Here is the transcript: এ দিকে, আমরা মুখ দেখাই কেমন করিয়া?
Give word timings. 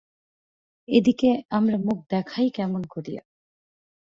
এ 0.87 0.97
দিকে, 1.05 1.29
আমরা 1.49 1.77
মুখ 1.77 1.97
দেখাই 2.09 2.47
কেমন 2.49 2.81
করিয়া? 2.85 3.21